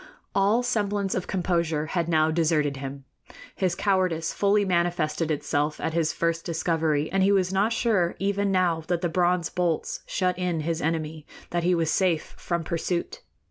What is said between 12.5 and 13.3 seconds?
pursuit.